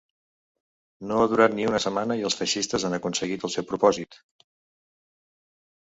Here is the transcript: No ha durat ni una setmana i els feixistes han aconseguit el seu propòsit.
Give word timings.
No 1.09 1.17
ha 1.17 1.27
durat 1.33 1.57
ni 1.59 1.67
una 1.71 1.81
setmana 1.85 2.17
i 2.21 2.25
els 2.29 2.39
feixistes 2.41 2.85
han 2.89 2.99
aconseguit 2.99 3.47
el 3.49 3.53
seu 3.57 3.69
propòsit. 3.73 4.19